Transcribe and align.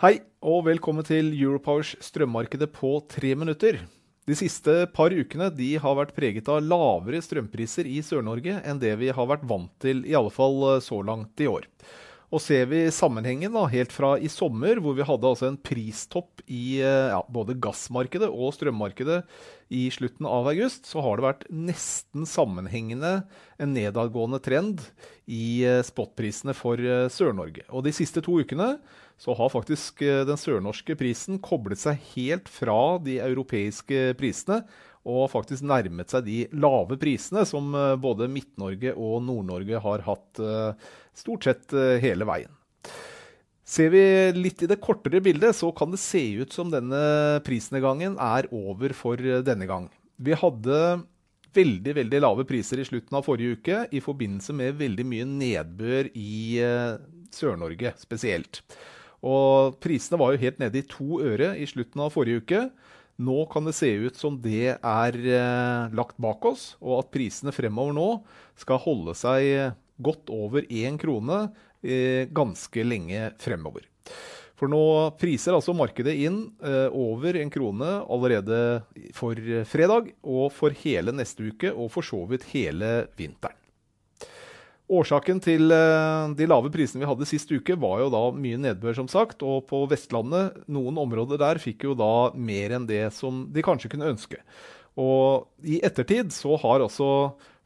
Hei, 0.00 0.14
og 0.40 0.62
velkommen 0.64 1.04
til 1.04 1.26
Europowers 1.36 1.90
strømmarkedet 2.00 2.70
på 2.72 2.94
tre 3.12 3.34
minutter. 3.36 3.82
De 4.24 4.32
siste 4.38 4.86
par 4.96 5.12
ukene 5.12 5.50
de 5.52 5.74
har 5.76 5.98
vært 5.98 6.14
preget 6.16 6.46
av 6.48 6.62
lavere 6.64 7.20
strømpriser 7.20 7.84
i 7.84 7.98
Sør-Norge 8.00 8.62
enn 8.64 8.80
det 8.80 8.94
vi 8.96 9.10
har 9.12 9.28
vært 9.28 9.44
vant 9.50 9.68
til, 9.84 10.00
i 10.08 10.16
alle 10.16 10.32
fall 10.32 10.56
eh, 10.70 10.80
så 10.80 11.02
langt 11.04 11.44
i 11.44 11.50
år. 11.52 11.68
Og 12.32 12.40
ser 12.40 12.70
vi 12.70 12.80
sammenhengen 12.94 13.52
da, 13.52 13.66
helt 13.68 13.92
fra 13.92 14.14
i 14.16 14.32
sommer, 14.32 14.80
hvor 14.80 14.96
vi 14.96 15.04
hadde 15.04 15.34
altså 15.34 15.50
en 15.50 15.60
pristopp 15.60 16.40
i 16.46 16.78
eh, 16.78 17.12
ja, 17.12 17.20
både 17.28 17.58
gassmarkedet 17.60 18.32
og 18.32 18.54
strømmarkedet 18.56 19.20
i 19.76 19.82
slutten 19.92 20.24
av 20.30 20.48
august, 20.48 20.88
så 20.88 21.04
har 21.04 21.20
det 21.20 21.26
vært 21.26 21.44
nesten 21.52 22.24
sammenhengende 22.24 23.18
en 23.60 23.76
nedadgående 23.76 24.40
trend 24.48 24.80
i 25.30 25.62
eh, 25.68 25.80
spotprisene 25.86 26.54
for 26.58 26.82
eh, 26.82 27.06
Sør-Norge. 27.12 27.64
Og 27.70 27.86
de 27.86 27.94
siste 27.94 28.22
to 28.26 28.40
ukene 28.42 28.74
så 29.20 29.36
har 29.36 29.52
faktisk 29.52 30.00
den 30.00 30.38
sørnorske 30.40 30.94
prisen 30.96 31.36
koblet 31.44 31.76
seg 31.76 31.98
helt 32.14 32.46
fra 32.48 32.96
de 33.04 33.18
europeiske 33.20 34.14
prisene 34.16 34.62
og 35.04 35.26
faktisk 35.28 35.66
nærmet 35.68 36.08
seg 36.08 36.24
de 36.24 36.38
lave 36.56 36.96
prisene 37.00 37.42
som 37.44 37.68
både 38.00 38.30
Midt-Norge 38.32 38.94
og 38.96 39.18
Nord-Norge 39.26 39.82
har 39.84 40.06
hatt 40.06 40.40
stort 41.20 41.46
sett 41.46 41.72
eh, 41.76 41.98
hele 42.02 42.26
veien. 42.28 42.52
Ser 43.70 43.92
vi 43.92 44.02
litt 44.34 44.64
i 44.64 44.68
det 44.70 44.80
kortere 44.82 45.20
bildet, 45.22 45.54
så 45.54 45.70
kan 45.76 45.92
det 45.92 46.02
se 46.02 46.22
ut 46.40 46.54
som 46.54 46.72
denne 46.72 47.40
prisnedgangen 47.46 48.16
er 48.18 48.48
over 48.50 48.94
for 48.96 49.20
eh, 49.20 49.44
denne 49.46 49.68
gang. 49.70 49.88
Vi 50.20 50.36
hadde 50.36 50.80
veldig 51.56 51.94
veldig 51.96 52.20
lave 52.22 52.46
priser 52.48 52.80
i 52.80 52.86
slutten 52.86 53.18
av 53.18 53.26
forrige 53.26 53.58
uke 53.58 53.82
i 53.96 54.02
forbindelse 54.04 54.54
med 54.56 54.78
veldig 54.80 55.06
mye 55.08 55.26
nedbør 55.28 56.10
i 56.14 56.60
eh, 56.62 57.00
Sør-Norge 57.34 57.94
spesielt. 58.00 58.62
Og 59.26 59.76
prisene 59.82 60.18
var 60.20 60.32
jo 60.32 60.42
helt 60.42 60.62
nede 60.62 60.80
i 60.80 60.88
to 60.88 61.20
øre 61.20 61.52
i 61.60 61.66
slutten 61.68 62.00
av 62.06 62.14
forrige 62.14 62.44
uke. 62.44 62.62
Nå 63.20 63.44
kan 63.52 63.66
det 63.68 63.76
se 63.76 63.90
ut 64.06 64.16
som 64.16 64.38
det 64.40 64.78
er 64.80 65.18
lagt 65.92 66.16
bak 66.16 66.46
oss, 66.48 66.70
og 66.80 67.02
at 67.02 67.10
prisene 67.12 67.52
fremover 67.52 67.92
nå 67.92 68.08
skal 68.56 68.80
holde 68.80 69.12
seg 69.18 69.74
godt 70.00 70.32
over 70.32 70.64
én 70.72 70.96
krone 71.00 71.50
eh, 71.82 72.26
ganske 72.32 72.84
lenge 72.84 73.30
fremover. 73.40 73.86
For 74.60 74.68
nå 74.68 74.82
priser 75.16 75.56
altså 75.56 75.72
markedet 75.72 76.12
inn 76.20 76.42
eh, 76.60 76.92
over 76.92 77.38
en 77.40 77.52
krone 77.52 77.94
allerede 78.04 78.58
for 79.16 79.38
fredag 79.64 80.12
og 80.20 80.50
for 80.52 80.76
hele 80.82 81.14
neste 81.16 81.48
uke, 81.48 81.72
og 81.72 81.88
for 81.94 82.04
så 82.04 82.20
vidt 82.28 82.44
hele 82.52 83.08
vinteren. 83.16 83.56
Årsaken 84.90 85.38
til 85.40 85.70
eh, 85.70 86.32
de 86.34 86.48
lave 86.50 86.68
prisene 86.74 87.04
vi 87.04 87.08
hadde 87.08 87.28
sist 87.30 87.52
uke, 87.54 87.76
var 87.78 88.02
jo 88.02 88.10
da 88.12 88.22
mye 88.34 88.58
nedbør, 88.58 88.98
som 88.98 89.08
sagt. 89.08 89.44
Og 89.46 89.64
på 89.70 89.84
Vestlandet, 89.88 90.60
noen 90.68 90.98
områder 90.98 91.40
der, 91.40 91.62
fikk 91.62 91.86
jo 91.86 91.94
da 91.96 92.28
mer 92.34 92.74
enn 92.76 92.88
det 92.90 93.06
som 93.16 93.46
de 93.54 93.64
kanskje 93.64 93.92
kunne 93.94 94.10
ønske. 94.10 94.42
Og 95.00 95.46
i 95.62 95.78
ettertid 95.86 96.34
så 96.34 96.58
har 96.60 96.82
altså 96.82 97.10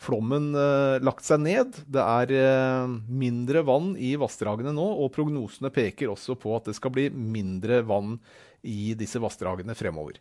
flommen 0.00 0.50
eh, 0.56 0.98
lagt 1.04 1.26
seg 1.26 1.42
ned. 1.44 1.80
Det 1.84 2.02
er 2.02 2.34
eh, 2.36 2.94
mindre 3.08 3.64
vann 3.68 3.92
i 4.00 4.14
vassdragene 4.20 4.72
nå, 4.76 4.86
og 5.04 5.12
prognosene 5.16 5.72
peker 5.74 6.12
også 6.12 6.38
på 6.40 6.54
at 6.56 6.70
det 6.70 6.76
skal 6.78 6.94
bli 6.94 7.10
mindre 7.12 7.82
vann 7.88 8.16
i 8.66 8.92
disse 8.98 9.20
vassdragene 9.20 9.76
fremover. 9.76 10.18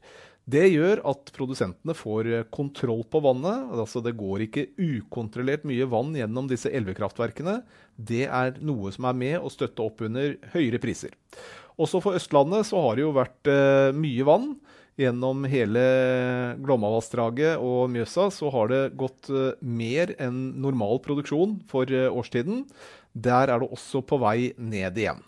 Det 0.50 0.63
gjør 0.72 1.01
at 1.09 1.29
produsentene 1.35 1.94
får 1.97 2.29
eh, 2.31 2.47
kontroll 2.53 3.03
på 3.12 3.22
vannet. 3.23 3.69
altså 3.75 4.01
Det 4.03 4.17
går 4.17 4.45
ikke 4.47 4.67
ukontrollert 4.78 5.67
mye 5.67 5.88
vann 5.90 6.16
gjennom 6.17 6.50
disse 6.50 6.72
elvekraftverkene. 6.73 7.59
Det 7.96 8.25
er 8.25 8.57
noe 8.66 8.94
som 8.96 9.09
er 9.09 9.19
med 9.19 9.38
å 9.40 9.51
støtte 9.53 9.85
opp 9.85 10.01
under 10.07 10.38
høyere 10.56 10.81
priser. 10.81 11.13
Også 11.79 12.01
for 12.03 12.17
Østlandet 12.19 12.67
så 12.67 12.81
har 12.84 12.97
det 12.97 13.06
jo 13.06 13.16
vært 13.16 13.51
eh, 13.51 13.91
mye 13.96 14.28
vann. 14.28 14.51
Gjennom 14.99 15.45
hele 15.47 15.81
Glomma-vassdraget 16.59 17.61
og 17.63 17.87
Mjøsa 17.93 18.25
så 18.35 18.49
har 18.51 18.67
det 18.67 18.81
gått 18.99 19.29
eh, 19.31 19.55
mer 19.63 20.11
enn 20.19 20.59
normal 20.59 20.99
produksjon 21.05 21.61
for 21.71 21.87
eh, 21.87 22.09
årstiden. 22.11 22.65
Der 23.15 23.47
er 23.47 23.63
det 23.63 23.69
også 23.71 24.03
på 24.03 24.19
vei 24.19 24.51
ned 24.59 24.99
igjen. 24.99 25.23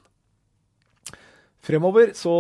Fremover 1.61 2.09
så 2.17 2.33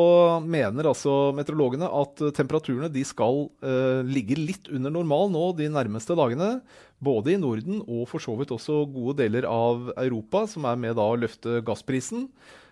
mener 0.43 0.89
altså 0.89 1.29
meteorologene 1.37 1.87
at 1.93 2.23
temperaturene 2.35 2.89
de 2.91 3.03
skal 3.05 3.45
eh, 3.63 4.01
ligge 4.03 4.35
litt 4.35 4.67
under 4.73 4.91
normal 4.91 5.29
nå 5.31 5.45
de 5.55 5.69
nærmeste 5.71 6.17
dagene. 6.17 6.57
Både 6.99 7.35
i 7.35 7.39
Norden 7.39 7.79
og 7.85 8.09
for 8.11 8.23
så 8.23 8.35
vidt 8.39 8.51
også 8.51 8.81
gode 8.91 9.21
deler 9.21 9.47
av 9.47 9.93
Europa, 9.93 10.43
som 10.51 10.67
er 10.67 10.83
med 10.83 10.99
da 10.99 11.07
å 11.07 11.21
løfte 11.21 11.61
gassprisen. 11.63 12.27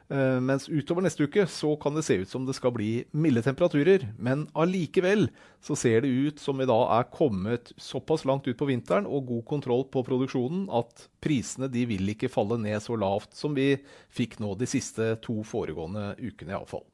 Uh, 0.10 0.40
mens 0.42 0.66
utover 0.66 1.04
neste 1.06 1.28
uke 1.30 1.44
så 1.46 1.76
kan 1.78 1.94
det 1.94 2.02
se 2.08 2.16
ut 2.24 2.32
som 2.32 2.46
det 2.48 2.56
skal 2.58 2.74
bli 2.74 3.04
milde 3.14 3.44
temperaturer. 3.46 4.08
Men 4.18 4.48
allikevel 4.58 5.28
så 5.62 5.78
ser 5.78 6.02
det 6.02 6.10
ut 6.10 6.42
som 6.42 6.58
vi 6.58 6.66
da 6.70 6.80
er 6.98 7.12
kommet 7.14 7.70
såpass 7.78 8.26
langt 8.26 8.50
ut 8.50 8.58
på 8.58 8.70
vinteren 8.72 9.06
og 9.06 9.28
god 9.30 9.46
kontroll 9.52 9.86
på 9.94 10.02
produksjonen 10.08 10.66
at 10.74 11.06
prisene 11.22 11.70
de 11.70 11.86
vil 11.92 12.10
ikke 12.16 12.32
falle 12.34 12.58
ned 12.62 12.82
så 12.82 12.98
lavt 12.98 13.38
som 13.38 13.54
vi 13.54 13.76
fikk 14.10 14.40
nå 14.42 14.56
de 14.58 14.70
siste 14.70 15.12
to 15.22 15.44
foregående 15.46 16.16
ukene 16.18 16.58
iallfall. 16.58 16.88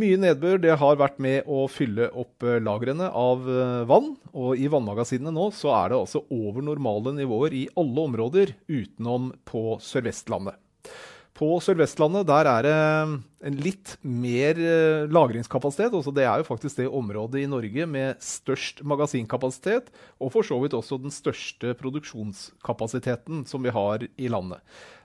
Mye 0.00 0.16
nedbør 0.22 0.60
det 0.62 0.78
har 0.80 0.96
vært 1.02 1.18
med 1.20 1.48
å 1.50 1.64
fylle 1.68 2.06
opp 2.14 2.46
eh, 2.46 2.60
lagrene 2.62 3.10
av 3.10 3.44
vann. 3.90 4.14
Og 4.32 4.56
i 4.56 4.70
vannmagasinene 4.72 5.34
nå 5.34 5.50
så 5.52 5.74
er 5.82 5.92
det 5.92 6.00
altså 6.00 6.24
over 6.32 6.64
normale 6.64 7.12
nivåer 7.18 7.60
i 7.60 7.64
alle 7.76 8.08
områder 8.08 8.56
utenom 8.70 9.34
på 9.44 9.76
Sør-Vestlandet. 9.84 10.56
På 11.36 11.56
Sør-Vestlandet 11.62 12.26
der 12.28 12.48
er 12.50 12.66
det 12.66 12.76
en 13.48 13.58
litt 13.62 13.94
mer 14.02 14.58
eh, 14.58 15.06
lagringskapasitet. 15.08 15.94
Også 15.96 16.12
det 16.14 16.26
er 16.26 16.40
jo 16.40 16.48
faktisk 16.48 16.80
det 16.82 16.88
området 16.90 17.44
i 17.44 17.50
Norge 17.50 17.86
med 17.88 18.18
størst 18.24 18.82
magasinkapasitet, 18.84 19.92
og 20.20 20.32
for 20.34 20.46
så 20.46 20.58
vidt 20.62 20.76
også 20.76 20.98
den 21.00 21.14
største 21.14 21.72
produksjonskapasiteten 21.80 23.44
som 23.48 23.64
vi 23.64 23.72
har 23.74 24.04
i 24.04 24.32
landet. 24.32 24.60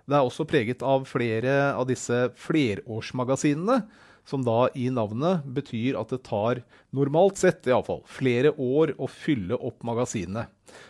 Det 0.06 0.18
er 0.18 0.26
også 0.26 0.48
preget 0.50 0.84
av 0.86 1.06
flere 1.10 1.54
av 1.74 1.88
disse 1.90 2.28
flerårsmagasinene, 2.42 3.80
som 4.26 4.42
da 4.42 4.66
i 4.74 4.88
navnet 4.90 5.46
betyr 5.54 5.98
at 6.00 6.10
det 6.10 6.24
tar, 6.26 6.64
normalt 6.98 7.38
sett 7.38 7.70
iallfall, 7.70 8.02
flere 8.10 8.56
år 8.58 8.96
å 8.98 9.08
fylle 9.10 9.56
opp 9.56 9.86
magasinene. 9.86 10.48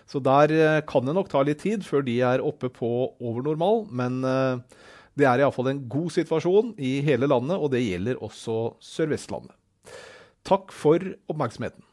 Så 0.07 0.23
der 0.23 0.55
eh, 0.55 0.81
kan 0.87 1.05
det 1.05 1.13
nok 1.19 1.29
ta 1.29 1.43
litt 1.43 1.61
tid 1.67 1.83
før 1.85 2.07
de 2.07 2.17
er 2.23 2.43
oppe 2.43 2.71
på 2.73 2.91
over 3.19 3.43
normal, 3.45 3.83
men 3.91 4.23
det 5.15 5.27
er 5.27 5.41
iallfall 5.41 5.71
en 5.71 5.83
god 5.89 6.11
situasjon 6.11 6.73
i 6.75 6.97
hele 7.05 7.29
landet, 7.31 7.55
og 7.55 7.71
det 7.71 7.85
gjelder 7.85 8.19
også 8.23 8.75
Sør-Vestlandet. 8.83 9.55
Takk 10.45 10.73
for 10.75 11.01
oppmerksomheten. 11.31 11.83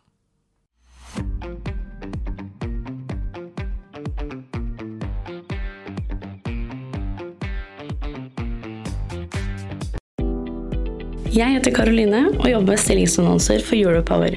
Jeg 11.33 11.54
heter 11.54 11.72
Karoline 11.72 12.27
og 12.34 12.48
jobber 12.51 12.75
med 12.75 12.83
stillingsannonser 12.83 13.63
for 13.65 13.78
Europower. 13.78 14.36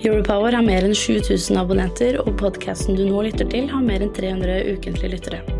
Europower 0.00 0.54
har 0.54 0.62
mer 0.62 0.86
enn 0.86 0.94
7000 0.94 1.58
abonnenter, 1.60 2.20
og 2.22 2.36
podkasten 2.40 2.94
du 2.96 3.08
nå 3.08 3.24
lytter 3.26 3.50
til, 3.50 3.66
har 3.72 3.82
mer 3.84 4.06
enn 4.06 4.14
300 4.14 4.62
ukentlige 4.76 5.16
lyttere. 5.16 5.59